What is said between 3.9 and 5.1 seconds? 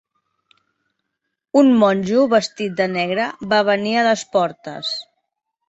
a les portes.